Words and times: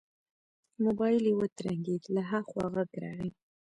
موبايل 0.85 1.23
يې 1.29 1.33
وترنګېد 1.41 2.03
له 2.15 2.21
ها 2.29 2.39
خوا 2.49 2.65
غږ 2.73 2.89
راغی. 3.03 3.31